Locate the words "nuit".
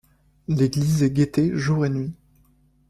1.89-2.15